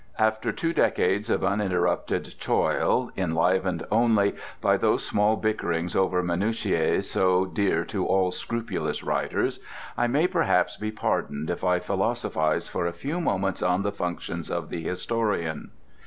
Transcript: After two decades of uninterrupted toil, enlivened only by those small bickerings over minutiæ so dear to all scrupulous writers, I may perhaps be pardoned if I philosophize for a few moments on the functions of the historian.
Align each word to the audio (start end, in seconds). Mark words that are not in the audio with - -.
After 0.17 0.51
two 0.51 0.73
decades 0.73 1.29
of 1.29 1.43
uninterrupted 1.43 2.33
toil, 2.39 3.11
enlivened 3.15 3.85
only 3.91 4.33
by 4.59 4.75
those 4.75 5.05
small 5.05 5.35
bickerings 5.35 5.95
over 5.95 6.23
minutiæ 6.23 7.03
so 7.03 7.45
dear 7.45 7.85
to 7.85 8.07
all 8.07 8.31
scrupulous 8.31 9.03
writers, 9.03 9.59
I 9.95 10.07
may 10.07 10.25
perhaps 10.25 10.75
be 10.75 10.89
pardoned 10.89 11.51
if 11.51 11.63
I 11.63 11.77
philosophize 11.79 12.67
for 12.67 12.87
a 12.87 12.93
few 12.93 13.21
moments 13.21 13.61
on 13.61 13.83
the 13.83 13.91
functions 13.91 14.49
of 14.49 14.69
the 14.69 14.81
historian. 14.81 15.69